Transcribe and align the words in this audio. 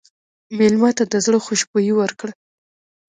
مېلمه 0.57 0.91
ته 0.97 1.03
د 1.11 1.13
زړه 1.25 1.37
خوشبويي 1.45 1.93
ورکړه. 1.95 2.31